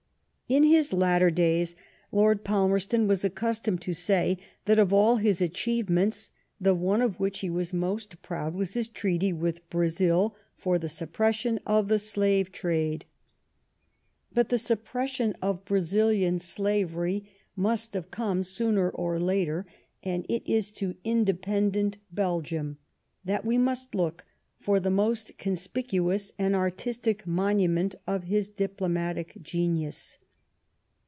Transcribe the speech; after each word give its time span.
In 0.51 0.63
his 0.63 0.91
latter 0.91 1.31
days 1.31 1.77
Lord 2.11 2.43
Palmerston 2.43 3.07
was 3.07 3.23
accustomed 3.23 3.81
to 3.83 3.93
say 3.93 4.37
that 4.65 4.79
of 4.79 4.91
all 4.91 5.15
his 5.15 5.41
achievements, 5.41 6.31
the 6.59 6.75
one 6.75 7.01
of 7.01 7.21
which 7.21 7.39
he 7.39 7.49
was 7.49 7.71
most 7.71 8.21
proud, 8.21 8.53
was 8.53 8.73
his 8.73 8.89
treaty 8.89 9.31
with 9.31 9.69
Brazil 9.69 10.35
for 10.57 10.77
the 10.77 10.89
sup 10.89 11.13
pression 11.13 11.57
of 11.65 11.87
the 11.87 11.97
slave 11.97 12.51
trade. 12.51 13.05
But 14.33 14.49
the 14.49 14.57
suppression 14.57 15.37
of 15.41 15.63
Brazilian 15.63 16.37
slavery 16.37 17.31
must 17.55 17.93
have 17.93 18.11
come 18.11 18.43
sooner 18.43 18.89
or 18.89 19.21
later, 19.21 19.65
and 20.03 20.25
it 20.27 20.43
\ 20.45 20.45
is 20.53 20.69
to 20.71 20.95
independent 21.05 21.97
Belgium 22.11 22.77
that 23.23 23.45
we 23.45 23.57
must 23.57 23.95
look 23.95 24.25
for 24.59 24.81
the 24.81 24.89
>' 24.89 24.89
most 25.01 25.37
conspicuous 25.37 26.33
and 26.37 26.57
artistic 26.57 27.25
monument 27.25 27.95
of 28.05 28.25
his 28.25 28.49
diplo' 28.49 28.91
matic 28.93 29.41
genius. 29.41 30.17